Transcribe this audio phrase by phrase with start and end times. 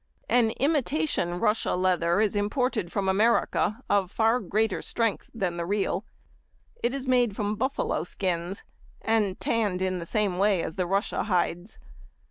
[0.27, 6.05] An imitation russia leather is imported from America, of far greater strength than the real.
[6.81, 8.63] It is made from buffalo skins,
[8.99, 11.77] and tanned in the same way as the russia hides.